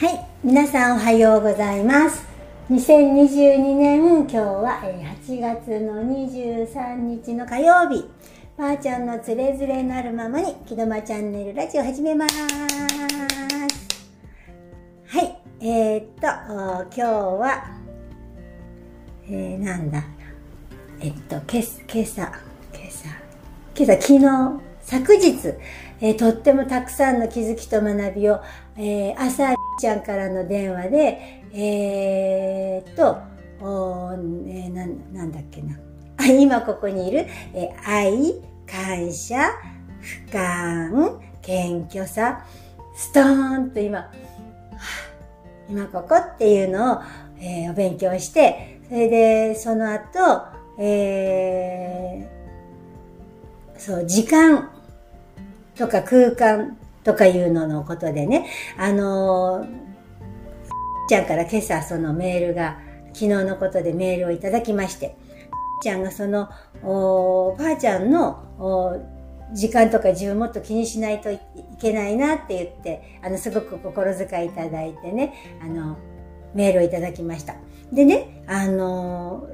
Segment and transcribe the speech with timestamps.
[0.00, 2.26] はい、皆さんおはようございます。
[2.70, 8.08] 2022年、今日は8月の23日の火曜日、
[8.56, 12.34] ばあちゃんのつれづれなるままに、きどまチャンネルラジオ始めます。
[15.06, 16.26] はい、えー、っと、
[16.84, 17.70] 今日は、
[19.26, 20.02] えー、なんだ、
[21.02, 22.22] えっと、けす今朝、
[22.72, 23.06] 今朝、
[23.76, 25.54] 今朝、昨日、昨日、
[26.02, 28.40] えーとってもたくさんの気づきと学びを、
[28.76, 33.18] えー朝ちゃんからの電話で、えーっと、
[33.64, 35.78] おえーなん、なんだっけな。
[36.26, 38.34] 今ここにいる、えー愛、
[38.66, 39.36] 感謝、
[40.00, 42.44] 俯瞰、謙虚さ、
[42.94, 44.10] ストーンと今、
[45.68, 47.02] 今ここっていうのを、
[47.38, 50.18] えーお勉強して、それで、その後、
[50.78, 54.70] えーそう、時間
[55.80, 58.46] とか空間とかいうののことでね、
[58.76, 59.90] あのー
[61.08, 62.78] ちゃんから今朝そのメールが、
[63.12, 65.16] 昨日のことでメールをいただきまして、
[65.82, 66.48] ちゃんがその、
[66.84, 69.02] おばあちゃんの、
[69.52, 71.40] 時間とか自分もっと気にしないとい
[71.80, 75.96] けないなって言って、あの、すごく心遣いいただいてね、あの、
[76.54, 77.56] メールをいただきました。
[77.92, 79.48] でね、あの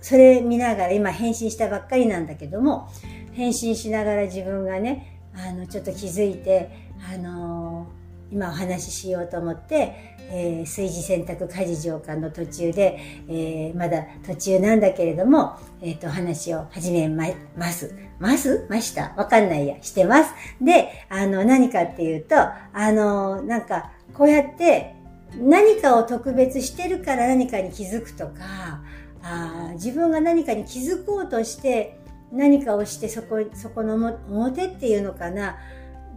[0.00, 2.88] それ見ながら今返信したばっかりなんだけども、
[3.32, 6.70] 返信しながら自分がね、あの、ちょっと気づいて、
[7.12, 7.86] あの
[8.30, 17.24] 今お話ししようと思って、えー炊事洗濯家事浄化の途中で、えーまだ途中なんだけれども、えっ、と、お話を始めま、
[17.56, 17.94] ます。
[18.18, 18.66] ます？
[18.68, 19.14] ました？
[19.16, 19.76] わかんないや。
[19.82, 20.30] してます？
[20.60, 24.94] で、あの、何かっていうと、あの、なんか、こうやって、
[25.38, 28.82] 何かを特別してるから何かに気づくとか、
[29.22, 31.99] あ自分が何かに気づこうとして、
[32.32, 33.94] 何かをして、そこ、そこの
[34.28, 35.58] 表っていうのかな、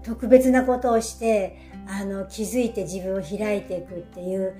[0.03, 4.53] 特別なことをして、あの、気づいて自分を開いていくっていう、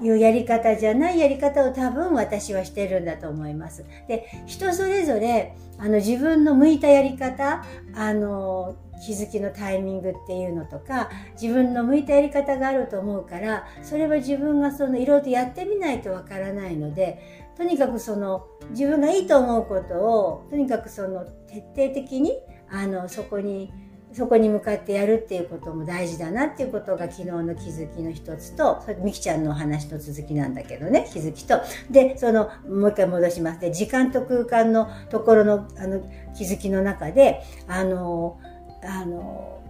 [0.00, 3.84] いうやり方じゃないやり方を多分私はしてるんだと思います。
[4.08, 11.10] で、人それぞれ、あの、自分の向いたやり方、あの、気づきのタイミングっていうのとか、
[11.40, 22.38] 自分の向いたやり方があると思うから、それは自分がその、いろいろとやってみないとわからないので、とにかくその、自分がいいと思うことを、とにかくその、徹底的に、
[22.70, 23.72] あの、そこに、
[24.12, 31.60] そこに向かってやるっていうことも大事だなっていうことが昨日の気づきの一つと、それみきちゃんのお話と続きなんだけどね、気づきと。
[31.90, 33.60] で、その、もう一回戻します。
[33.60, 36.00] で、時間と空間のところの、あの、
[36.36, 38.38] 気づきの中で、あの、
[38.82, 39.60] あの、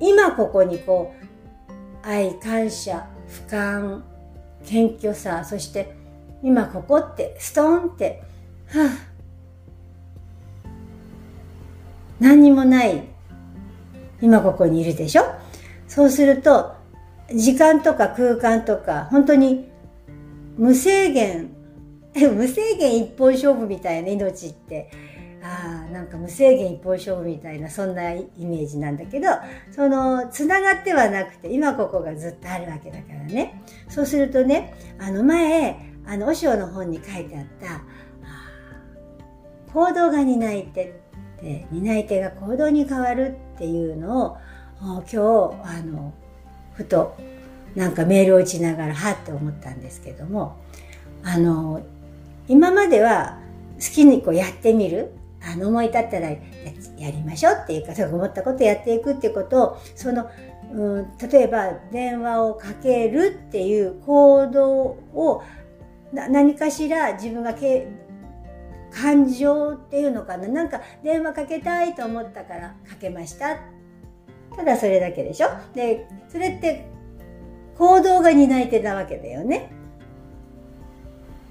[0.00, 1.12] 今ここにこ
[2.04, 4.02] う、愛、感謝、俯瞰、
[4.64, 5.97] 謙虚さ、そして、
[6.42, 8.22] 今ここって、ストーンって、
[8.68, 8.88] はぁ、
[12.20, 13.02] 何にもない。
[14.20, 15.22] 今ここにいるでしょ？
[15.86, 16.74] そうすると、
[17.34, 19.68] 時間とか空間とか、本当に
[20.56, 21.50] 無制限、
[22.14, 24.90] 無制限一本勝負みたいな命って、
[25.42, 29.28] ああ、なんか無制限一本勝負みたいな、そんなイメージなんだけど、
[29.70, 33.62] その、つながってはなくて、今ここがずっとあるわけだからね。
[33.88, 37.82] そうするとね、あの前、あの、和尚の本に書いてあった、
[39.74, 40.92] 行動が担い手っ
[41.38, 44.38] て、担い手が行動に変わるっていうのを、
[44.80, 46.14] 今日、あの、
[46.72, 47.14] ふと、
[47.74, 50.56] なんかメールを打ちながら、はって思ったんですけども、
[51.22, 51.82] あの、
[52.48, 53.38] 今までは
[53.78, 55.12] 好きにこうやってみる。
[55.40, 56.38] あの、思い立ったらや
[56.98, 60.28] りましょうっていうか、思ったことやっていくっていうことを、その、
[60.72, 64.70] うん、例えば電話をかけるっていう行動
[65.14, 65.42] を
[66.12, 67.88] 何かしら自分がけ
[68.90, 70.48] 感情っていうのかな。
[70.48, 73.58] なんか電話かけたいと思ったからかけました。
[74.56, 75.48] ただそれだけでしょ。
[75.74, 76.86] でそれって
[77.76, 79.70] 行動が担い手なわけだよね。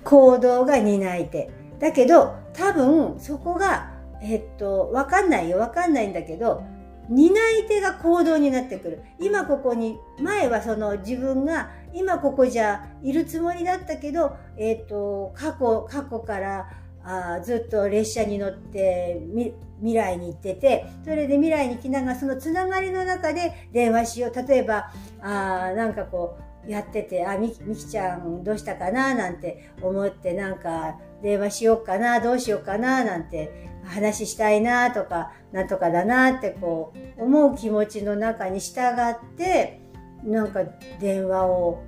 [0.03, 1.49] 行動が担い手。
[1.79, 3.91] だけど多分そこが
[4.21, 5.59] えっとわかんないよ。
[5.59, 6.63] わかんないんだけど
[7.09, 7.27] 担
[7.59, 9.03] い手が行動になってくる。
[9.19, 16.69] 今ここに前はその自分が今ここじゃいるつもりだったけどえっと過去過去から
[17.03, 24.47] あずっと列車に乗ってみ未来に行ってて、それで未来に来ながらそのつながりの中で電話しよう。
[24.47, 29.13] 例えば、あーなんかこう、やってて、あ、み、みきちゃんどうしたかな？
[29.13, 33.05] なんて思って、なんか電話しようかな、どうしようかな？
[33.05, 39.81] なんて話したいなとか、なんとかだなってこう、思う気持ちの中に従って、
[40.23, 40.63] なんか
[40.99, 41.83] 電話を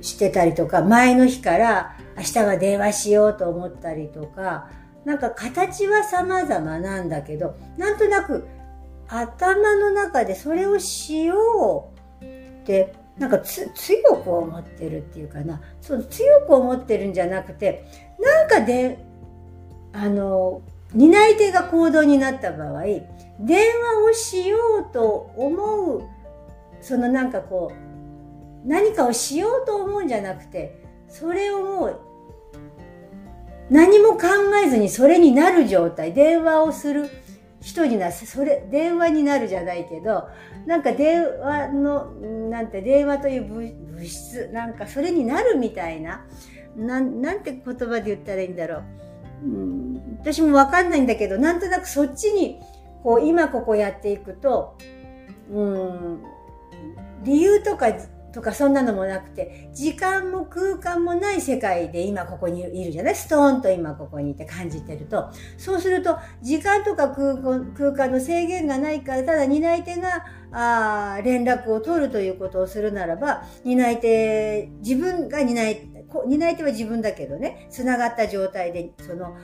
[0.00, 4.68] してたりとか、前の日から明日は電話しようと思ったりとか、
[5.04, 8.46] なんか形は様々なんだけど、なんとなく
[9.08, 13.66] 頭の中でそれをしようってなんか強
[14.22, 15.60] く思ってるっていうかな。
[15.80, 17.86] そう強く思ってるんじゃなくて
[18.20, 18.98] なんかで
[19.92, 20.62] あの
[20.94, 22.84] 担い手が行動になった場合
[23.40, 24.56] 電話をしよ
[24.88, 26.02] うと思う
[26.80, 27.72] そのなんかこ
[28.64, 32.00] う何かをしようと思うんじゃなくてそれをもう
[33.70, 34.26] 何も考
[34.64, 36.14] えずにそれになる状態。
[36.14, 37.10] 電話をする
[37.60, 40.28] 人になそれ電話になるじゃないけど
[40.66, 42.12] なんか電話の
[42.50, 46.24] なんて電話という物質なんかそれになるみたいな
[46.76, 48.84] なんて言葉で言ったらいいんだろう、
[49.42, 52.60] うん、私もわかんないんだけどなんとなくそっちに
[53.02, 54.76] こう今ここやっていくと
[55.50, 56.22] うん。
[57.24, 57.88] 理由とか
[58.32, 63.16] とかそんなのもなくて、時間も空間もない世界で今ここにいるじゃない？
[63.16, 65.30] ストーンと今ここにいて感じてると。
[65.56, 79.36] そうすると、時間とか空間の制限がないから、ただ担い手が、あ連絡を取るということをするならば、担い手、自分が担い、こ担い手は自分だけどね、繋がった状態で、その、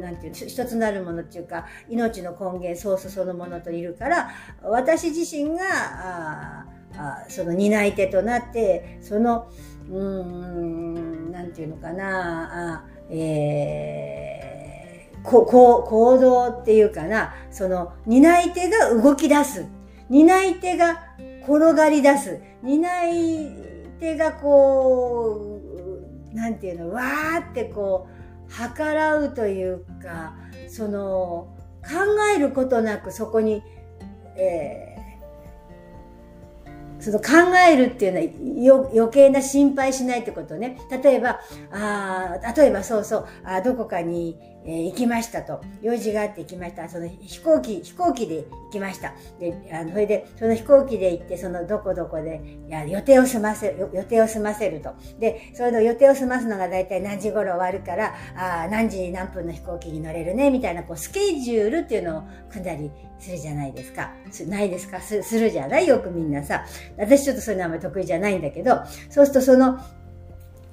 [0.00, 4.30] なんていう一つなるものっていうか、命の根源、ソースそのものといるから、
[4.62, 6.66] 私自身が、あ
[6.96, 9.48] あその担い手となってその
[9.90, 19.66] うんなんていうのかなあえー、ここ行動っていうかなその担い手が動き出す。
[20.08, 21.02] 担い手が
[21.42, 22.40] 転がり出す。
[22.62, 23.50] 担い
[23.98, 25.51] 手がこう
[26.32, 28.08] 何て言うのわーってこ
[28.48, 30.34] う計らうというか
[30.68, 31.90] その考
[32.36, 33.62] えることなくそこに、
[34.36, 34.92] えー
[37.02, 40.78] その考えるっていうのは余計な心配しないってことね。
[41.02, 41.40] 例えば、
[41.72, 45.60] あ例えばそうそう、あどこかに、えー、行きましたと。
[45.82, 46.88] 用事があって行きました。
[46.88, 49.12] その飛行機、飛行機で行きました。
[49.40, 54.90] で、あの、それで、その飛行機で行って、そのどこどこで、いや、予定を済ませ、予定を済ませると。
[55.18, 64.12] で、それの予定を済ますのが大体何時頃終わるから、ああ何時何分の飛行機に乗れるね、みたいな、こう、スケジュールっていうのを組んだりするじゃないですか。
[64.46, 65.00] ないですか？
[65.00, 65.86] すするじゃない？
[65.86, 66.64] よくみんなさ。
[66.96, 68.80] 私ちょっとそういうのあんまり得意じゃないんだけど、
[69.10, 69.78] そうするとその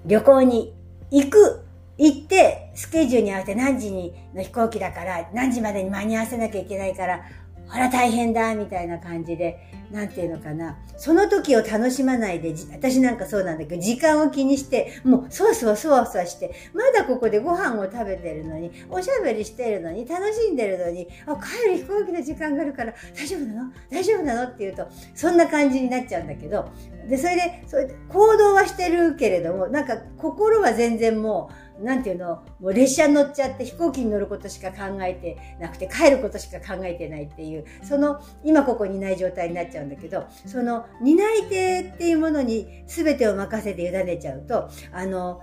[0.06, 0.74] 旅行に
[1.12, 1.66] 行く、
[2.00, 7.25] 行って、スケジュールに合わせて何時にの飛行機だから、何時までに間に合わせなきゃいけないから、
[7.68, 9.60] ほら大変だ、みたいな感じで、
[9.92, 10.80] なんていうのかな。
[10.98, 23.72] その時を楽しまないで、私なんかそうなんだけど、時間を気にして、もう、そわそわそわそわして、まだここでご飯を食べてるのに、おしゃべりしてるのに、楽しんでるのに、あ、帰る飛行機の時間があるから、大丈夫なの？
[23.92, 24.44] 大丈夫なの？
[24.45, 26.72] って言うと、そんな感じになっちゃうんだけど、
[27.07, 45.42] で、それで、それで行動はしてるけれども、なんか心は全然もう、なんていうの、もう列車に乗っちゃって飛行機に乗ることしか考えてなくて帰ることしか考えてないっていう、その今ここにいない状態になっちゃうんだけど、その担い手っていうものに全てを任せて委ねちゃうと、あの、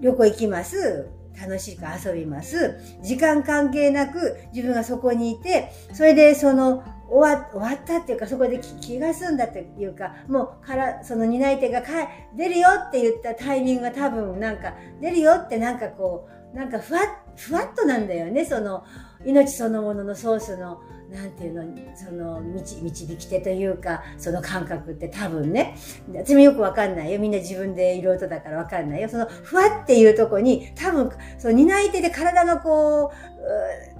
[0.00, 1.08] 旅行行きます。
[1.40, 2.80] 楽しく遊びます。
[3.00, 11.88] 時間関係なく自分がそこにいて、それでその終わ終わったっていうか、そこで気が済んだっていうか、もうから、その担い手がか
[12.36, 17.00] 出るよって言ったタイミングが多分なんか、出るよってなんかこう、なんかふわ、
[17.36, 18.84] ふわっとなんだよね、その、
[19.24, 21.64] 命そのもののソースの、なんていうの、
[21.94, 25.76] その、導導き手というか、その感覚って多分ね、
[26.14, 27.18] 私もよくわかんないよ。
[27.18, 29.08] みんな自分でいる音だからわかんないよ。
[29.08, 33.97] その、ふわっていうとこに、多分、その担い手で体のこう、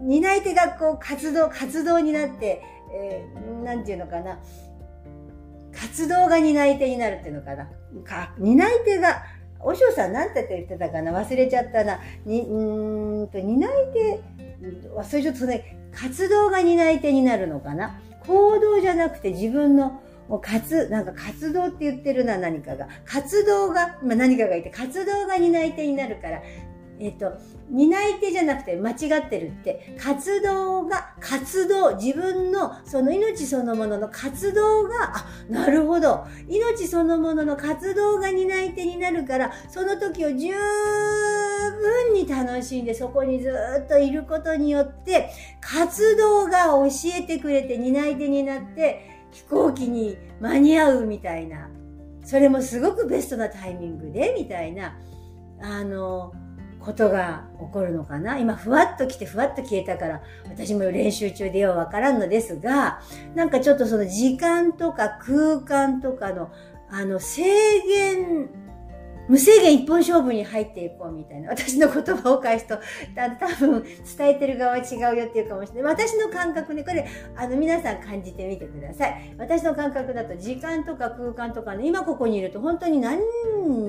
[0.00, 4.38] 担い手がこう活動、活動になって、えー、なんていうのかな。
[5.72, 7.68] 活動が担い手になるっていうのかな。
[8.04, 9.22] か担い手が、
[9.60, 12.00] おしょうさんなんて言ってたかな忘れちゃったな。
[12.24, 14.20] に、うんと、担い手、
[14.96, 15.76] 忘れちゃったね。
[15.92, 18.00] 活動が担い手になるのかな。
[18.26, 22.86] 行動じゃなくて自分のもう活、なんか活動って言ってるな、何かが。
[23.04, 26.40] 活動が、まあ、何かがいて、活動が担い手になるから、
[27.00, 27.32] えっ、と、
[27.70, 36.26] 担い手じゃなくて間違ってるって、活動が、活動、自分のその命そのものの活動が、あ、なるほど。
[36.46, 43.50] 命そのものの活動が担い手になるから、その時を十分に楽しんで、そこにず
[43.82, 45.30] っといることによって、
[45.62, 46.86] 活動が教
[47.18, 51.70] えてくれて担い手になって、飛行機に間に合うみたいな。
[52.26, 54.98] それもすごくベストなタイミングで、みたいな。
[55.62, 56.32] あの、
[56.80, 58.38] ことが起こるのかな。
[58.38, 63.00] 今、ふわっと来てふわっと消えたから、私も練習中でようわからんのですが、
[63.34, 66.50] なんかちょっとその時間とか空間とかの、
[66.90, 67.42] あの、制
[67.82, 68.48] 限
[69.30, 71.50] 無制限一本勝負に入っていこうみたいな。
[71.50, 72.78] 私の言葉を返すと、
[73.14, 75.94] た多分伝えてる側は違うよっていうかもしれない。
[75.94, 77.06] 私の感覚ね、これ、
[77.36, 79.36] あの、皆さん感じてみてください。
[79.38, 83.20] 私の感覚だと、時間とか空間とかね、今ここにいると本当に何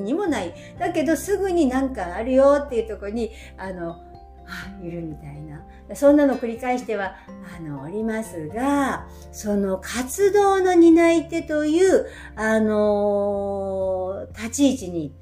[0.03, 0.53] にもない。
[0.77, 3.93] だけど、すぐになんかあるよっていうところに、あの、
[4.45, 5.65] あ、いるみたいな。
[5.95, 7.15] そんなの繰り返しては、
[7.57, 12.05] あの、おりますが、その活動の担い手という、
[12.36, 15.13] あの立ち位置に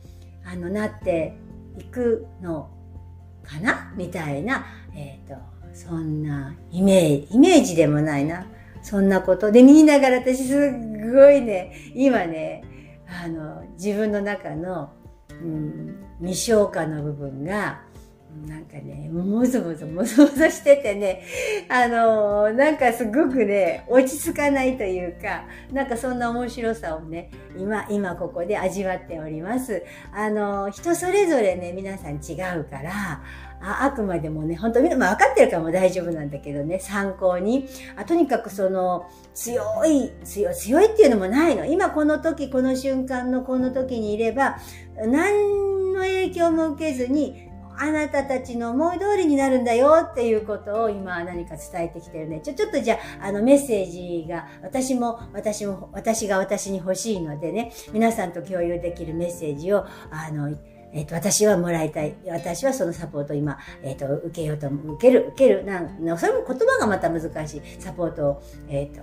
[0.52, 1.38] あの、なって
[1.78, 2.72] いくの
[3.44, 3.94] かな？
[3.96, 4.66] みたいな、
[4.96, 5.36] えっ、ー、と、
[5.74, 8.48] そんなイメージ、イメージでもないな。
[8.82, 12.64] そんなことで見ながら私すっごいね、今ね、
[13.24, 14.90] あの、自分の中の、
[15.30, 17.82] うん、未消化の部分が、
[18.48, 21.24] なんかね、もぞもぞもぞもぞしててね、
[21.68, 29.84] あのー、なんかすごくね、落ち着かないというか、なんかそんな面白さをね、今、今ここで味わっております。
[30.14, 33.24] あのー、人それぞれね、皆さん違うから、
[33.62, 37.68] ああくまでもね、本当みんな、まあ、分かってるからも大丈夫なんだけどね、参考に。
[37.98, 41.66] あとにかくその、強い、強い、強いっていうのもないの。
[41.66, 44.60] 今この時、この瞬間のこの時にいれば、
[44.96, 47.49] 何の影響も受けずに、
[47.82, 52.42] あなたたちの思い通りになるんだよっていうことを今何か伝えてきてるね。
[52.42, 60.58] ちょ、ちょっとじゃあ、あのメッセージが、私も、私も、私が私に欲しいのでね、皆さんと共有できるメッセージを、あの、
[60.92, 62.16] えっ、と、私はもらいたい。
[62.28, 65.64] 私はそのサポートを今、えっ、と、受けようと、受ける、受ける。
[65.64, 67.62] なん、それも言葉がまた難しい。
[67.80, 69.02] サポートを、えっ、と、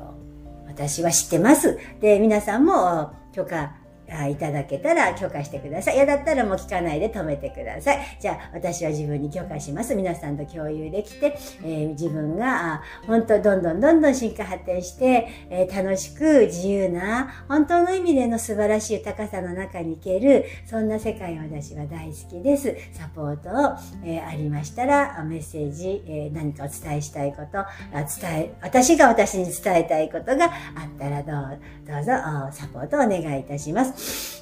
[0.66, 1.78] 私は知ってます。
[2.00, 3.74] で、皆さんも許可
[4.10, 5.96] あいただけたら許可してください。
[5.96, 8.18] 嫌だったらもう聞かないで止めてください。
[8.20, 9.94] じゃあ、私は自分に許可します。
[9.94, 22.74] 皆さんと共有できて、えー、自分が、本当どんどんどんどん進化発展して、えー、楽しく自由な、本当の意味での素晴らしい高さの中に行ける、そんな世界を私は大好きです。
[22.92, 32.12] サポートを、えー、ありましたら、メッセージ、え何かお伝えしたいこと、伝え、私が私に伝えたいことがあったらどう、どうぞ
[32.52, 33.95] サポートをお願いいたします。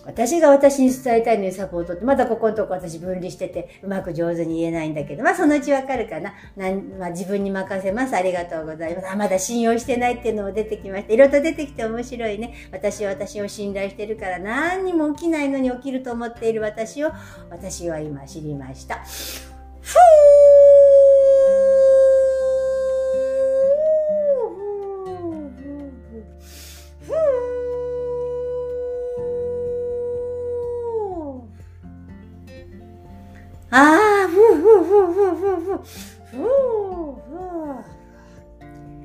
[0.06, 6.34] 私が私に伝えたいのにサポートって、まだここのとこ私分離してて、うまく上手に言えないんだけど、まあそのうちわかるかな。
[6.56, 8.14] なんまあ、自分に任せます。
[8.14, 9.10] ありがとうございます。
[9.10, 11.14] あ、まだ信用してないっていうのも出てきました。
[11.14, 12.54] いろいろと出てきて面白いね。
[12.70, 17.10] 私は私を信頼してるから何にも起きないのに起きると思っている私を、
[17.50, 18.96] 私は今知りました。
[18.96, 20.53] ふー
[33.76, 35.78] ああ、ふうふうふうふうふうふう。
[36.30, 37.84] ふうふう。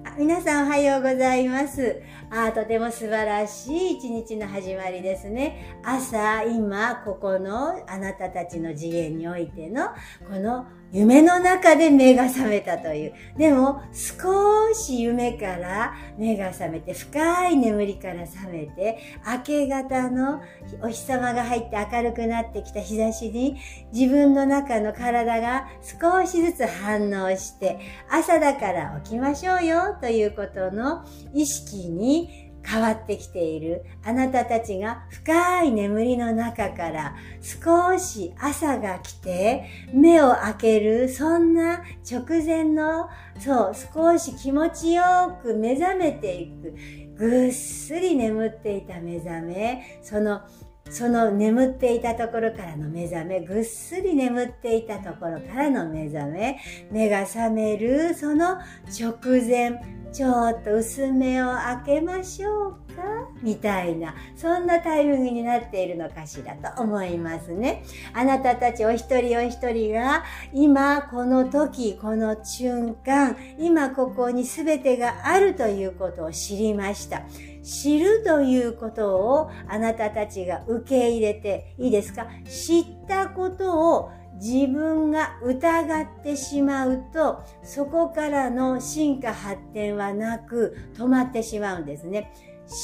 [0.05, 1.99] あ、皆さんおはようございます。
[2.29, 5.79] あとても素晴らしい一日の始まりですね。
[5.83, 9.88] 朝、今、ここのあなたたちの次元においての、
[10.31, 13.13] この夢の中で目が覚めたという。
[13.38, 20.41] でも、少し夢から目が覚めて、深い眠りから覚めて、明け方の
[20.81, 23.58] お日様が入って明るくなってきた日差しに、
[23.93, 27.79] 自分の中の体が少しずつ反応して、
[28.10, 33.83] 朝だから起きましょうよということの意識に変わってきている。
[34.03, 45.03] あなたたちが深い眠りの中から少し朝が来て目を開けるそんな直前のそう少し気持ちよ
[45.41, 46.73] く目覚めていく。
[47.17, 50.41] ぐっすり眠っていた目覚めその
[50.89, 56.60] その眠っていたところからの目覚め、ぐっすり眠っていたところからの目覚め、
[56.91, 59.13] 目が覚めるその直
[59.48, 59.79] 前、
[60.12, 63.03] ちょっと薄めを開けましょうか
[63.43, 67.84] みたいな、そんなタイミングになっているのかしらと思いますね。
[68.13, 77.22] あなたたちお一人お一人が、今この時、この瞬間、今ここに全てがあるということを知りました。
[77.63, 82.27] 知るということをあなたたちが受け入れていいですか？
[82.45, 84.11] 知ったことを
[84.41, 92.31] 自分が疑ってしまうと、そこからの進化発展はなく止まってしまうんですね。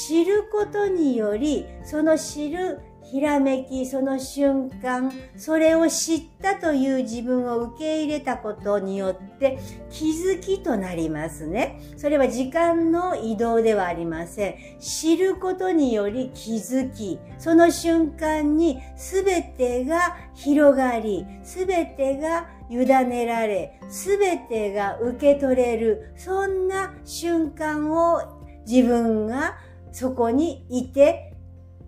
[0.08, 2.82] 知ることにより、その知る
[3.12, 9.60] ひらめき、その瞬間、それを知ったという自分を受け入れたことによって
[9.90, 11.80] 気づきとなりますね。
[11.98, 14.56] それは時間の移動ではありません。
[14.80, 28.22] 知ることにより気づき、その瞬間に全てが広がり、全てが委ねられ、全てが受け取れる、そんな瞬間を
[28.68, 29.58] 自分が
[29.92, 31.35] そこにいて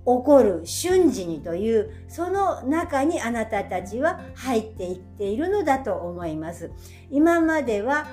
[0.07, 6.71] 起こる瞬時にという、その中にあなたたちは入っていっているのだと思います。
[7.11, 8.07] 今までは、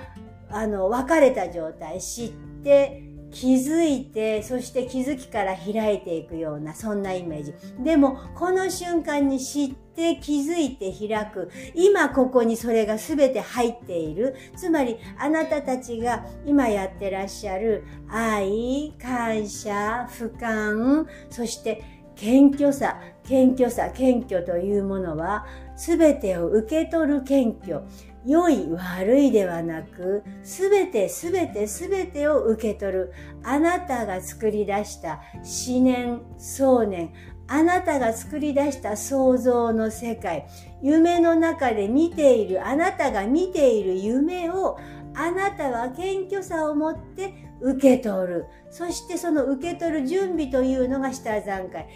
[0.50, 2.30] あの、別れた状態、知っ
[2.64, 7.54] て、気づいて、そして気づきから開いていくような、そんなイメージ。
[7.82, 11.50] でも、この瞬間に知って気づいて開く。
[11.74, 14.36] 今ここにそれが全て入っている。
[14.56, 21.82] つまり、あなたたちが今やってらっしゃる愛、感謝、俯瞰、そして
[22.14, 25.44] 謙虚さ、謙虚さ、謙虚というものは、
[25.76, 27.82] 全てを受け取る謙虚。
[28.26, 33.12] 良い悪いではなく、すべてすべてすべてを受け取る。
[33.42, 35.20] あなたが作り出した
[35.68, 37.12] 思念、想念、
[37.46, 40.46] あなたが作り出した想像の世界、
[40.82, 44.78] 夢の中で見ている、あなたが見ている夢を、
[45.14, 48.46] あなたは謙虚さを持って受け取る。
[48.70, 51.86] そしてその受け取る準備というのが下段階。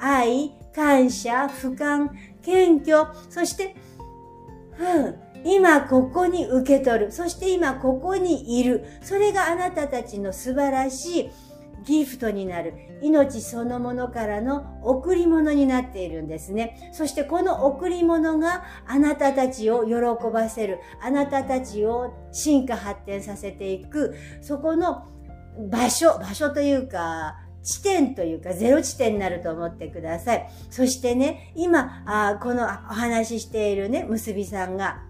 [0.00, 2.08] 愛、感謝、俯瞰、
[2.42, 3.76] 謙虚、そして、
[4.78, 7.12] うん、今ここに受け取る。
[7.12, 8.84] そして今ここにいる。
[9.02, 11.30] それがあなたたちの素晴らしい
[11.84, 12.74] ギフトになる。
[13.02, 16.90] 命そのものからの贈り物になっているんですね。
[16.92, 19.94] そしてこの贈り物があなたたちを喜
[20.30, 20.80] ばせる。
[21.02, 24.14] あなたたちを進化発展させていく。
[24.42, 25.06] そこの
[25.70, 30.48] 場所、場所というか、地点というかゼロ地点になると思ってください。
[30.70, 35.02] そしてね、今、あこのお話ししているね、結びさんが、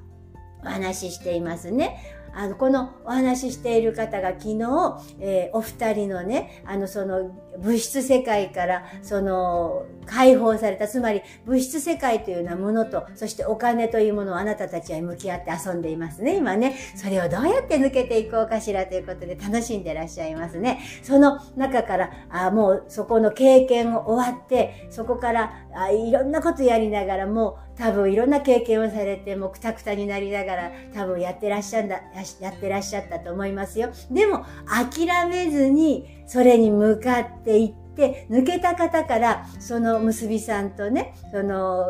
[0.64, 2.16] お話ししていますね。
[2.32, 16.76] あの、このお話ししている方が昨日、えー、お二人のね、あの、その、物質世界から、その、解放された、つまり、物質世界というようなものと、そしてお金というものをあなたたちは向き合って遊んでいますね、今ね。
[16.96, 20.80] それをどうやって抜けていこうかしらということで楽しんでらっしゃいますね。
[21.02, 32.02] その中から、あもうそこの経験を終わって、そこからあいろんなことやりながら、もう多分いろんな経験をされて、もうくたくたになりながら、多分やってらっしゃんだ、
[32.40, 33.90] やってらっしゃったと思いますよ。
[34.10, 41.84] でも、諦めずに、それに向かっていって、抜けた方から、その結びさんとね、その、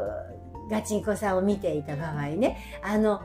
[0.71, 3.21] ガチンコさんを見ていた場合ね、あの、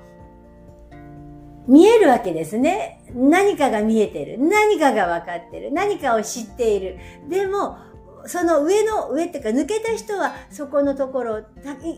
[1.70, 3.02] 見えるわけですね。
[3.14, 4.38] 何かが見えてる。
[4.38, 5.72] 何かが分かってる。
[5.72, 6.98] 何かを知っている。
[7.30, 7.78] でも、
[8.28, 11.42] その上の上っていうか抜けた人はそこのところを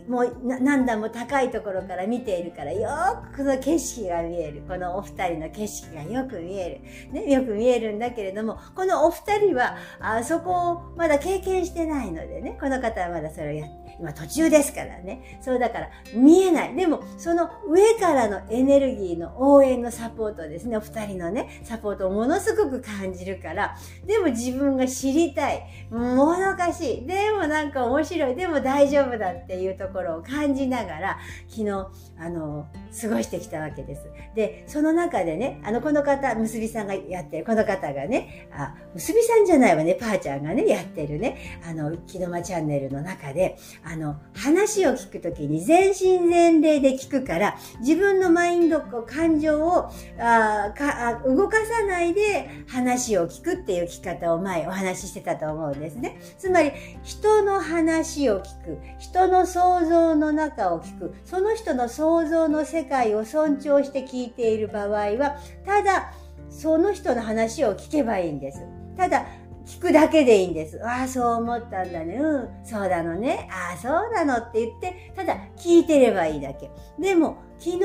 [0.08, 2.88] もう何段も高いところから見ているからよ
[3.32, 4.62] くこの景色が見える。
[4.68, 15.38] このお二人の景色がよく見える、ね、よく見えるんだけれどもこのお二人はあそこをまだ経験してないのでねこの方はまだそれをやって今途中ですからね。
[15.40, 16.74] そうだから見えない。
[16.74, 20.76] でも、その上からのエネルギーの応援のサポートですね。
[20.76, 25.64] お二人のね、サポートをものすごく感じるから、でも自分が知りたい。
[25.90, 27.06] もどかしい。
[27.06, 28.34] でもなんか面白い。
[28.34, 31.70] でも大丈夫だっていうところを感じながら、昨日、
[32.18, 32.66] あの、
[33.00, 34.02] 過ごしてきたわけです。
[34.34, 43.56] で、その中でね、あの、この方、結びさんがやってる、この方がね、あ、結びさんじゃないわね、パーちゃんがね、やってるね、あの、木の間チャンネルの中で、
[43.90, 56.20] あの、話を聞くときに全身全霊で聞くから、自分のマインド、感情をあか動かさないで話を聞くっていう聞き方を前お話ししてたと思うんですね。
[56.36, 56.72] つまり、
[57.02, 66.12] 人の話を聞く、人の想像の中を聞く、その人の想像の世界を尊重して聞いている場合は、ただ、
[66.50, 68.60] その人の話を聞けばいいんです。
[68.98, 69.26] ただ、
[69.68, 70.80] 聞くだけでいいんです。
[70.82, 72.14] ああ、そう思ったんだね。
[72.14, 73.48] うん、そうなのね。
[73.52, 76.70] ああ、そうなのって言って、ただ聞いてればいいだけ。
[76.98, 77.80] でも、昨日、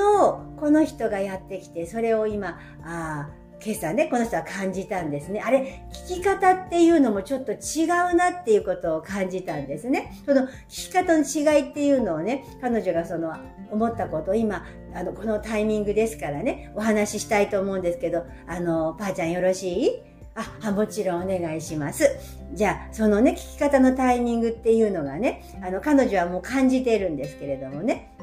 [0.58, 3.30] この人がやってきて、それを今、ああ、
[3.66, 5.42] 今朝ね、この人は感じたんですね。
[5.46, 10.14] あれ、聞き方っていうのもちょっと違うなっていうことを感じたんですね。
[10.26, 13.34] その聞き方の違いっていうのをね、彼女がその
[13.72, 19.92] 思ったことを今、あの、このタイミングですからね、お話ししたいと思うんですけど、あの、パーちゃんよろしい？
[20.36, 22.10] あ、もちろんお願いします。
[22.54, 28.16] じゃあ、そのね、聞き方のタイミングっていうのがね、あの、彼女はもう感じてるんですけれどもね、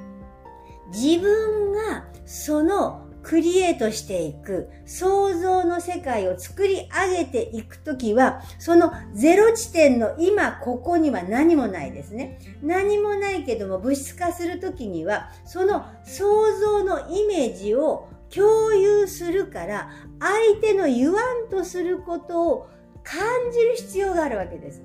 [0.93, 12.39] 自分がそのクリエイトしていく、想像の世界を作り上げていくときは、そのゼロ地点の今ここには何もないですね。
[12.63, 22.69] 何もないけども物質化するときには、その想像のイメージを共有するから、相手の言わんとすることを
[23.03, 24.83] 感じる必要があるわけです。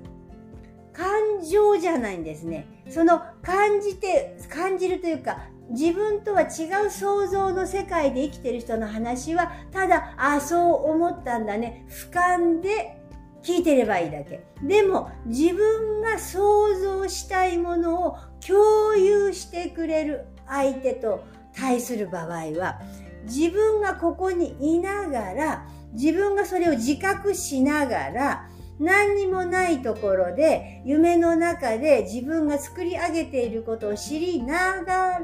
[0.92, 2.66] 感情じゃないんですね。
[2.88, 5.38] その感じて、感じるというか、
[5.70, 11.86] 自分とは違う想像の世界で生きてる人の話は、ただ、あ、そう思ったんだね。
[11.88, 12.98] 俯瞰で
[13.42, 14.44] 聞いてればいいだけ。
[14.62, 22.26] でも、自分が想像したいものを共有してくれる相手と対する場合
[22.58, 22.80] は、
[23.26, 35.20] 自分がここにいながら、自分がそれを自覚しながら、何にもないところで、夢の中で自分が作り上げていることを知りながら、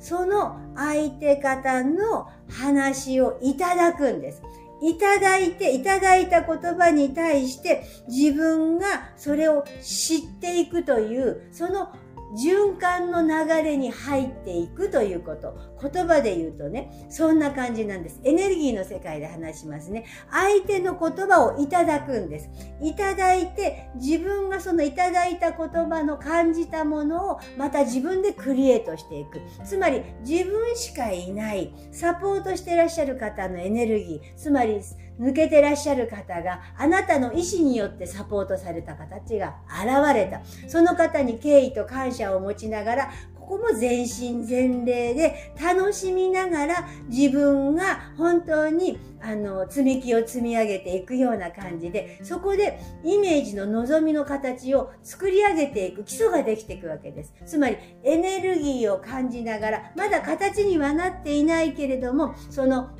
[0.00, 4.42] その相手方の話をいただくんです。
[4.80, 11.92] いただいて、いただいた言葉に対して自分がそれを知っていくという、その
[12.36, 15.56] 循環の流れに入っていくということ。
[15.80, 18.20] 言葉で言うとね、そんな感じなんです。
[18.24, 20.04] エネルギーの世界で話しますね。
[20.30, 22.50] 相手の言葉をいただくんです。
[22.82, 29.40] いただいて、自分がそのいただいた言葉の感じたものをまた自分でクリエイトしていく。
[29.64, 34.80] つまり、自分しかいない、サポートしてらっしゃる方のエネルギー、つまり、
[35.18, 40.40] 抜けてらっしゃる方があなたの意思によってサポートされた形が現れた。
[40.68, 43.10] その方に敬意と感謝を持ちながら、
[43.48, 62.90] ここも全身全霊で楽しみながら自分が本当にあの積み木を積み上げていくような感じでそこでイメージの望みの形を作り上げていく基礎ができていくわけですつまりエネルギーを感じながらまだ形にはなっていないけれどもその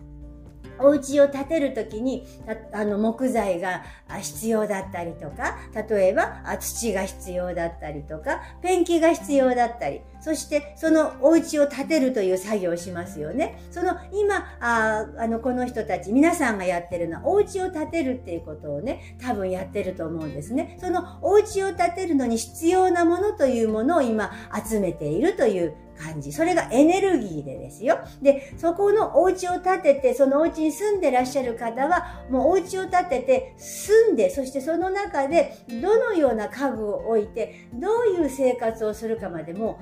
[0.80, 2.26] お家を建てるときに、
[2.72, 3.82] あの、木材が
[4.20, 13.62] 必要だったりとか、例えば土が必要だったりとか、ペンキが必要だったり、そしてそのお家を建てるという作業をしますよね。
[13.70, 20.76] その今、ああの、この人たち、皆さんがやってるのは、お家を建てるっていうことをね、多分やってると思うんですね。
[20.80, 24.32] そのお家を建てるのに必要なものというものを今
[24.68, 26.32] 集めているという感じ。
[26.32, 27.98] それがエネルギーでですよ。
[28.22, 39.80] で、そこのお家を建てて、そのお家にに住んでらっしゃる方は、もうお家を建てて、住んで、そしてその中で、どのような家具を置いて、どういう生活をするかまでも、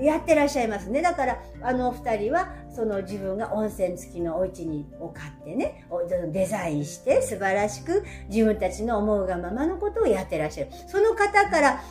[0.00, 1.02] やってらっしゃいますね。
[1.02, 5.84] だから、あのお二人は、その自分が温泉付きのお家にを買ってね、
[6.32, 10.70] デザインして素晴らしく自分たちの思うがままのことをやってらっしゃる。
[10.86, 11.82] その方から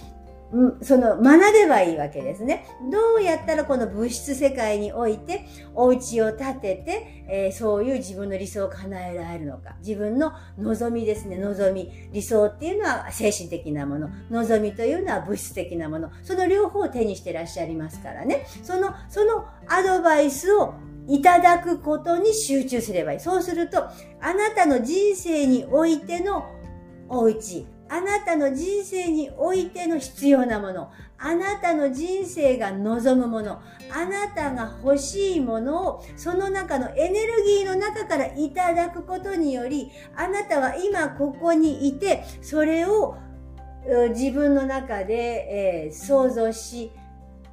[0.82, 2.66] その学べばいいわけですね。
[2.90, 9.76] どうやったらこの物質世界においてお家を建てて、えー、そういう自分の理想を叶えられるのか。
[9.80, 11.38] 自分の望みですね。
[11.38, 11.92] 望み。
[12.14, 14.10] 理想っていうのは精神的なもの。
[14.32, 16.12] 望みというのは物質的なもの。
[16.24, 18.46] その両方を手にしてらっしゃいますからね。
[18.64, 20.76] その、そのアドバイスを
[21.10, 23.20] いただくことに集中すればいい。
[23.20, 23.84] そうすると、
[24.22, 26.46] あなたの人生においての
[27.10, 43.18] お家、あなたの人生においての必要なもの、あなたの人生が望むもの、あなたが欲しいものをその中のエネルギーの中からいただくことにより、あなたは今ここにいて、それを
[44.10, 46.92] 自分の中で、えー、想像し、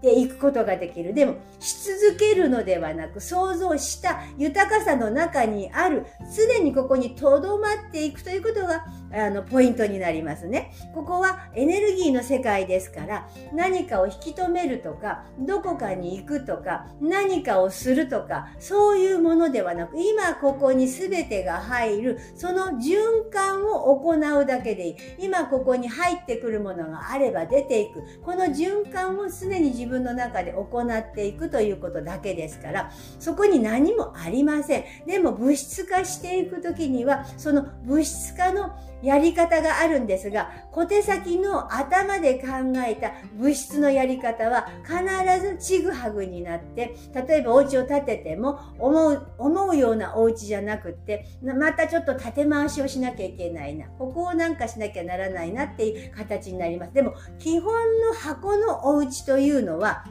[0.05, 1.15] ていくことができる。
[1.15, 10.73] でも、し続けるのではなく、想像した豊かさの中にある、すでにここに留まっていくということが、あの、ポイントになりますね。
[10.93, 22.97] ここはエネルギーの世界ですから、何かを引き止めるとか、どこかに行くとか、何かをするとか、そういうものではなく、今ここに全てが入る、その循
[23.31, 24.97] 環を行うだけでいい。
[25.19, 28.03] 今ここに入ってくるものがあれば出ていく。
[28.23, 34.85] この循環を常に自分の中で行っていくということだけですから、そこに何もありません。
[35.07, 38.71] でも物質化していくときには、その物質化の
[39.05, 42.49] やり方があるんですが、小手先の頭で考
[42.87, 53.87] えた物質のやり方は必ずちぐはぐになって、例えばお家を建てても思う、思うようなお家じゃなくって、またちょっと建て回しをしなきゃいけないな。
[53.99, 56.95] ここをなんかしなきゃならないなっていう形になります。
[56.95, 60.05] でも、基本の箱のお家というのは、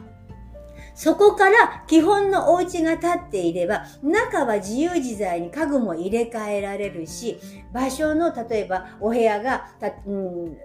[0.94, 7.38] そこから基本のお家が建っていれば、中は自由自在に家具も入れ替えられるし、
[7.72, 9.68] 場所の、例えばお部屋が、
[10.06, 10.56] うん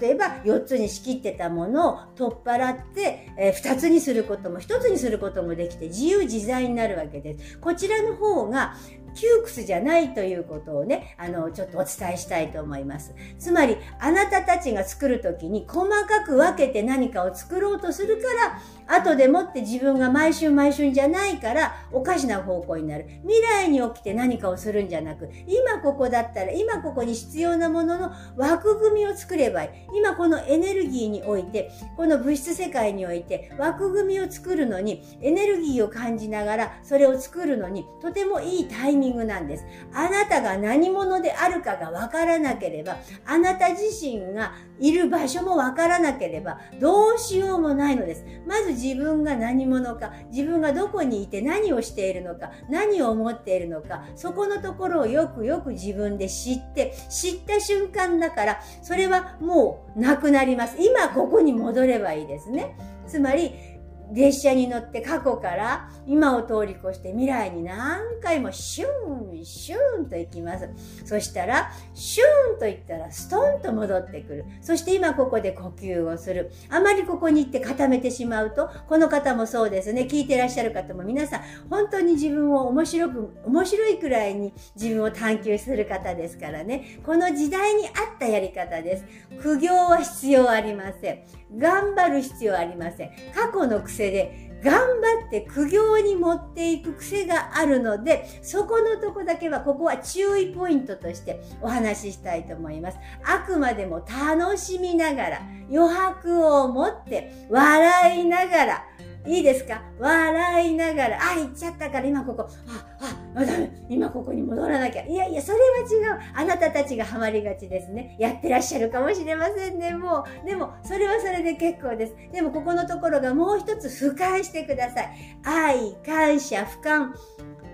[0.00, 7.58] 例えば4つに仕切ってたものを取っ払って、え、2つにすることも1つにすることもできて自由自在になるわけです。
[7.58, 8.74] こちらの方が
[9.14, 13.14] 窮屈じゃないということをね、あの、ちょっとお伝えしたいと思います。
[13.38, 23.06] つまり、あなたたちが作るときに細かく分けて何かを作ろうとするから、後でもって自分が毎週毎週じゃないから、おかしな方向になる。
[23.22, 29.98] 未来に起きて何かをするんじゃなく、今ここだったら、今ここに必要なものの枠組みを作ればいい。
[29.98, 39.66] 今このエネルギーにおいて、この物質世界において、枠組みを作るのに、エネルギーを感じながら、それを作るのに、とてもいいタイミングなんです。
[39.92, 42.96] あなたが何者であるかがわからなければ、
[43.26, 48.24] あなた自身がいる場所もわからなければ、どうしようもないのです。
[48.46, 60.76] まず自分が何者か、自分がどこにいて何をしているのか、何を思っているのか、そこのところをよくよく自分で知って、知った瞬間だから、それはもうなくなります。
[60.80, 62.76] 今ここに戻ればいいですね。
[63.06, 63.77] つまり、
[64.12, 70.68] 列車に乗って過去から今を通り越して未来に何回もシューン、シューンと行きます。
[71.04, 74.44] そしたら、シューンと行ったらストンと戻ってくる。
[74.62, 76.50] そして今ここで呼吸をする。
[76.70, 80.02] あまりここに行って固めてしまうと、この方もそうですね。
[80.02, 87.00] 聞いてらっしゃる方も皆さん、本当に自分を面白く、面白いくらいに自分を探求する方ですからね。
[87.04, 89.04] この時代に合ったやり方です。
[89.42, 91.22] 苦行は必要ありません。
[91.56, 93.10] 頑張る必要ありません。
[93.34, 102.98] 過去の癖癖で頑張って苦行に持っていく癖があるので、そこのとこだけは、ここは注意ポイントとしてお話ししたいと思います。
[103.24, 108.84] あくまでも楽しみながら、余白を持って笑いながら、
[109.26, 109.82] いいですか？
[110.00, 115.04] 笑いながら、あ、行っちゃったから今ここ、あ、あ、ダメ、今ここに戻らなきゃ。
[115.04, 116.20] いやいや、それは違う。
[116.34, 118.16] あなたたちがハマりがちですね。
[118.18, 120.46] やってらっしゃるかもしれませんね、もう。
[120.46, 122.14] でも、それはそれで結構です。
[122.32, 125.10] でも、ここのところがもう一つ俯瞰してください。
[125.44, 127.12] 愛、感謝、俯瞰。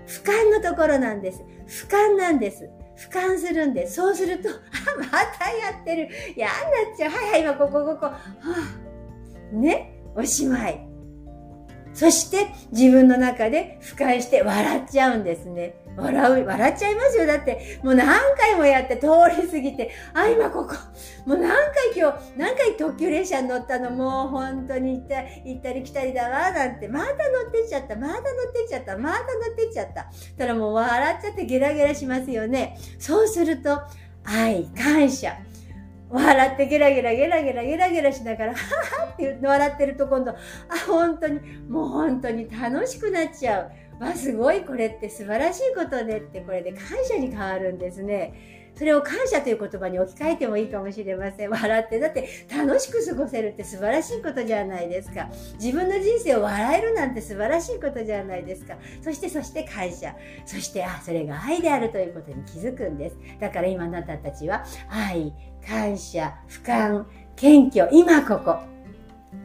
[0.07, 1.41] 俯瞰のところなんです。
[1.67, 2.69] 俯瞰なんです。
[2.95, 3.95] 俯瞰するんです。
[3.95, 4.53] そうすると、 あ、
[4.99, 6.09] またやってる。
[6.35, 7.11] 嫌になっちゃう。
[7.11, 8.05] はいはい、今ここ、ここ。
[8.05, 10.94] はあ、ね、おしまい。
[11.95, 15.75] そして自分の中で俯瞰して笑っちゃうんですね。
[15.97, 17.25] 笑う、笑っちゃいますよ。
[17.25, 19.07] だって、もう何回もやって通
[19.41, 20.75] り過ぎて、あ、今ここ、
[21.25, 28.21] もう何回今日、何回特急列車に乗ったの、もう本当に行った行ったり来たりだわ、なんて、また乗ってっちゃった、また乗っ
[28.53, 30.07] てっちゃった、また乗ってっちゃった。
[30.37, 32.77] たらもう笑っちゃってゲラゲラしますよね。
[32.99, 33.79] そうすると、
[34.25, 35.37] 愛、感謝。
[36.09, 38.57] 笑ってゲラゲラゲラゲラゲラゲラしながら、 は
[39.05, 40.35] はって笑ってると今度、あ、
[40.87, 44.03] 本当に、もう本当に楽しくなっちゃう。
[44.03, 48.33] わ、すごい、これって素晴らしいことねって、これで感謝に変わるんですね。
[48.75, 51.49] それを感謝という言葉に置き換えてもいいかもしれません。
[51.49, 51.99] 笑って。
[51.99, 55.29] だって楽しく過ごせるって素晴らしいことじゃないですか。
[55.59, 58.75] 自分の人生を笑えるなんて素晴らしいことじゃないですか。
[59.01, 60.15] そして、そして感謝。
[60.45, 63.17] そして、あ、それが愛であるということに気づくんです。
[63.39, 65.33] だから今あなたたちは愛、
[65.65, 68.59] 感謝、俯瞰、謙虚、今ここ。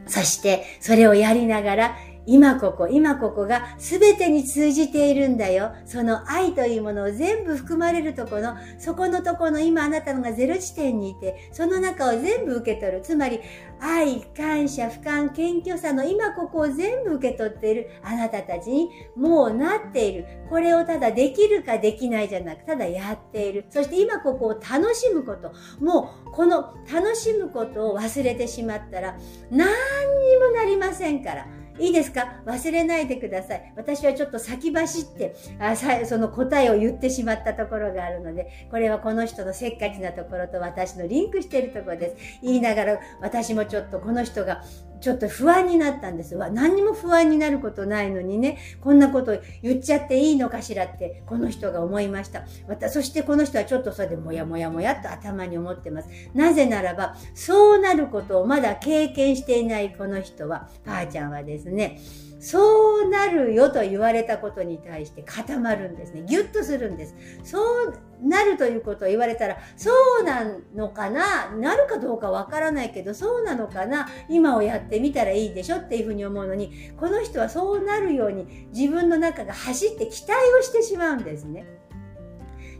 [0.07, 5.73] そして、それをやりながら、今ここ、今ここが全てに通じているんだよ。
[5.85, 13.01] その愛というものを全部含まれるところ、そこのとこの今あなたのがゼロ地点にいて、その中を全部受け取る。
[13.01, 13.39] つまり、
[13.79, 20.25] 愛、感謝、俯瞰、謙虚さの今ここを全部受け取っているあなたたちにもうなっている。
[20.49, 23.65] これをただできるかできないじゃなく、ただやっている。
[23.69, 25.51] そして今ここを楽しむこと。
[25.83, 29.17] もうこの楽しむことを忘れてしまったら
[29.49, 31.60] 何にもなりませんから。
[31.79, 32.41] いいですか？
[32.45, 33.73] 忘れないでください。
[33.75, 42.39] 私はちょっと先走ってあさその答えを言ってしまったところがあるので、これはこの人のせっかちなところと私のリンクしているところです。
[42.41, 44.63] 言いながら私もちょっとこの人が
[45.01, 46.35] ちょっと不安になったんです。
[46.35, 52.43] わ、何にも不安になることないのにね、こんなこと言っちゃっていいのかしらって、この人が思いました。
[52.67, 56.09] また、そしてこの人はちょっとそれでもやもやもやっと頭に思ってます。
[56.33, 61.99] なぜならば、そうなることをまだ経験していないこの人は、ばあちゃんはですね、
[62.41, 66.23] そうなるよと言われたことに対して固まるんですね。
[66.25, 67.15] ギュッとするんです。
[67.43, 70.43] そうなるということを言われたら、そうな
[70.75, 71.51] のかな？
[71.55, 74.09] なるかどうかわからないけど、そうなのかな？
[74.27, 81.65] 今をやってみたらいいでしょっていうふうに思うのに、この人はそうなるように自分の中が走って期待をしてしまうんですね。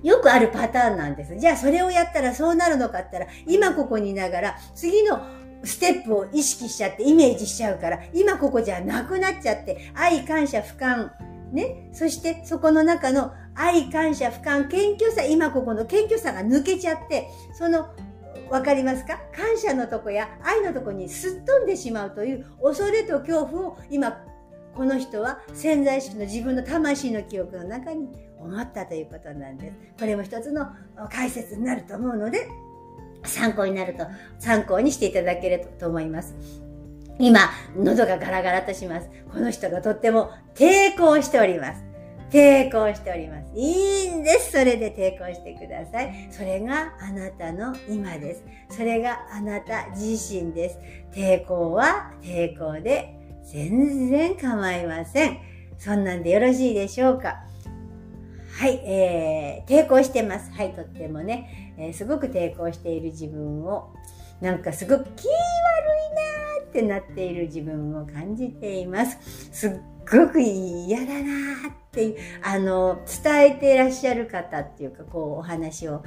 [0.04, 1.38] よくあるパターンなんです。
[1.38, 5.22] じゃあそれをやったらそうなるのかったら、今ここにいながら、次の
[5.64, 11.12] ステップを意識しちゃってイメージしちゃうから、今ここじゃなくなっちゃって、愛、感謝、俯瞰、
[11.52, 11.90] ね？
[11.94, 17.90] そしてそこの中の愛、感謝、俯瞰、謙虚さ、今ここの謙虚さが抜けちゃって、その、
[18.50, 19.20] わかりますか？
[19.36, 24.24] 感謝のとこや愛のとこにすっ飛んでしまうという恐れと恐怖を今、
[24.76, 28.10] この人は潜在意識の自分の魂の記憶の中に
[28.42, 29.74] 思ったということなんです。
[30.00, 30.68] これも一つの
[31.10, 32.48] 解説になると思うので、
[33.24, 34.06] 参考になると、
[34.40, 36.36] 参考にしていただけると思います。
[37.20, 37.40] 今、
[37.76, 39.08] 喉がガラガラとします。
[39.32, 41.84] この人がとっても抵抗しております。
[42.32, 43.52] 抵抗しております。
[43.54, 44.52] いいんです。
[44.52, 46.30] それで抵抗してください。
[46.32, 48.44] それがあなたの今です。
[48.70, 50.80] それがあなた自身です。
[51.12, 55.40] 抵抗は抵抗で全然構いません。
[55.78, 57.44] そんなんでよろしいでしょうか？
[58.62, 60.52] はい、えー、抵抗してます。
[60.52, 63.91] はい、とってもね、えー、すごく抵抗している自分を、
[64.39, 69.50] なんかすごく気悪いなーってなっている自分を感じています。
[69.52, 69.71] すっ
[70.12, 76.04] ごく嫌だなーっていう、あの、伝えていらっしゃる方っていうか、こう、お話を、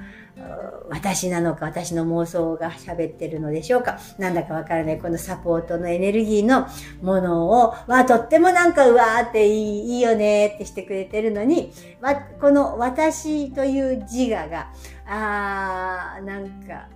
[0.90, 3.98] 私なのか、私の妄想が喋ってるのでしょうか。
[4.18, 6.66] なんだかわからない、このサポートのエネルギーの
[7.02, 14.72] ものを、わ、とってもなんか、うわーっていいいいよねってしてくれてるのに、わ、この私という自我が、
[15.06, 16.88] あー、なんか、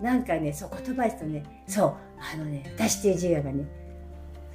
[0.00, 1.94] なんかね、そう、言葉ですとね、そう、
[2.34, 3.64] あのね、私っていう自我がね、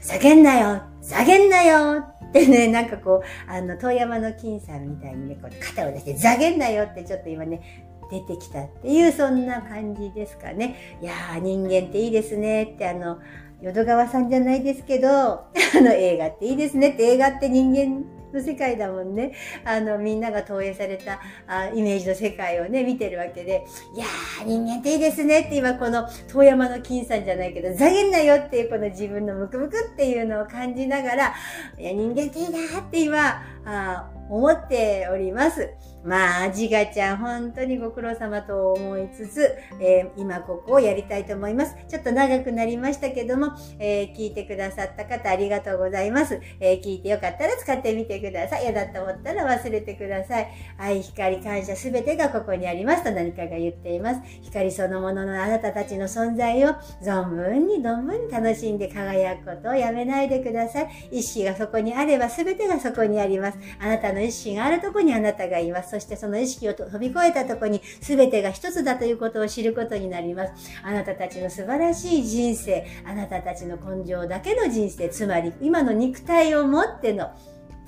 [0.02, 10.98] 叫んなよ叫んなよってね、なんかこう、あの、遠山の金さんみたいにね、こう肩を出して、ざげんなよってちょっと今ね、出てきたっていう、そんな感じですかね。
[11.02, 13.20] いやー、人間っていいですねって、あの、
[13.62, 19.34] 淀川さんじゃないですけど、あの、映画っていいですねって、映画って人間の世界だもんね。
[19.64, 23.66] あの、みんなが投影されたあイメージの世界をね、見てるわけで、
[23.96, 31.34] いやー、人間っていいですねって今この遠山の金さんじゃないけど、ざげんなよっていうこの自分のムクムクっていうのを感じながら、
[31.78, 35.70] いや、人間っていいなって今、あ思っております。
[36.04, 41.76] まあ、ジガちゃん、本当にご苦労様と思いつつ、えー、今ここをやりたいと思います。
[41.90, 46.40] ちょっと長くなりましたけども、えー、聞いてくださった方ありがとうございます。
[46.62, 48.64] えー、聞いてよかったら使ってみてください。
[48.64, 50.48] 嫌だと思ったら忘れてください。
[50.78, 54.22] 愛、光、感謝すべてがここにありますと何かが言っています。
[54.42, 56.70] 光そのもののあなたたちの存在を
[57.04, 61.10] 存分に存分に楽しんで輝くことをやめないでください。
[61.12, 63.58] 意識がそこにあれば全てがそこにあります。
[63.80, 65.89] あなたの意識があるとこにあなたがいます。
[65.90, 70.54] そしてその意識を飛び越えたとこに全てが一つだということを知ることになります。
[70.84, 77.32] あなたたちの素晴らしい人生、あなたたちの根性だけの人生、つまり今の肉体を持っての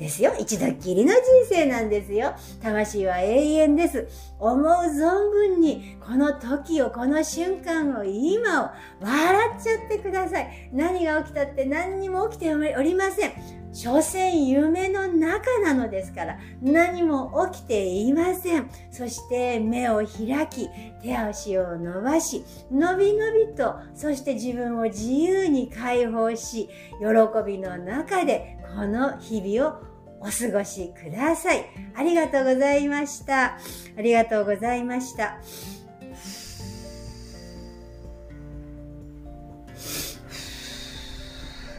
[0.02, 0.34] ですよ。
[0.40, 2.34] 一度きりの人生なんですよ。
[2.62, 4.08] 魂は永遠です。
[4.40, 10.70] 思う存分に、この時を、この瞬間を、今を、笑っちゃってください。
[10.74, 13.61] 何が起きたって何にも起きておりません。
[13.74, 18.70] 所詮夢の中なのですから何も起きていません。
[18.92, 20.70] そして目を開き、
[21.02, 27.08] 手足を伸ばし、のびのびと、そして自分を自由に解放し、喜
[27.46, 31.66] びの中でこの日々をお過ごしください。
[31.96, 33.58] ありがとうございました。
[33.98, 35.40] ありがとうございました。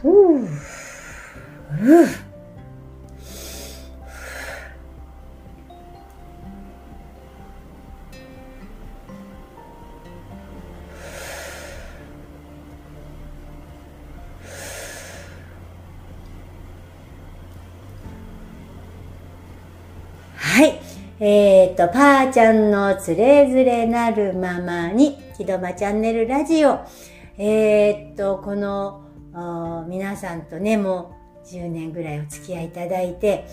[0.01, 0.72] ふう
[1.73, 1.79] は
[20.65, 20.79] い。
[21.19, 26.81] えっ、ー、と、パーちゃんのつれづれなるままに、木戸間チャンネルラジオ。
[27.39, 29.03] えっ、ー、と、この、
[29.87, 33.45] 皆さんとね、もう10年ぐらいお付き合いいただいて、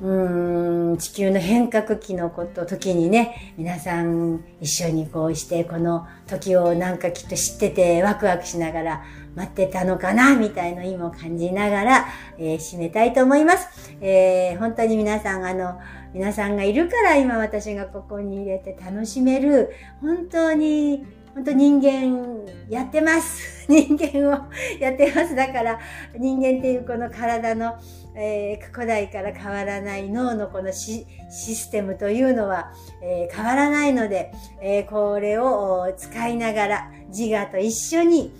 [0.00, 12.06] うーん、地球の変革期のこと、時にね、皆さん一緒にこうして、この時をなんかきっと知っててワクワクしながら待ってたのかな、みたいの意味を感じながら、
[12.38, 13.94] えー、締めたいと思います。
[14.00, 15.78] えー、本当に皆さん、あの、
[16.14, 23.66] 皆さんがいるから今私がここに入れて楽しめる、本当に本当人間やってます。
[23.70, 25.34] 人間をやってます。
[25.34, 25.78] だから
[26.16, 27.74] 人間っていうこの体の、
[28.16, 38.32] えー、古代から変わらない脳のこのシステムというのは、えー、変わらないので、えー、これを使いながら自我と一緒に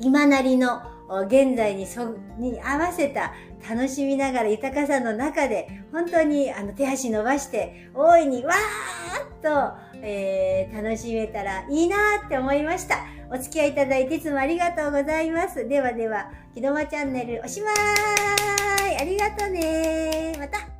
[0.00, 0.80] 今なりの
[1.26, 3.34] 現在にそに合わせた
[3.68, 13.06] 楽しみながら豊かさの中で本当にあの手足伸ばして大いにわーっとえー、楽しめたらいいなって思いました。
[13.32, 15.68] お付き合いいただいていつもありがとうございます。
[15.68, 20.79] ではでは、木戸間チャンネルおしまーいありがとうねまた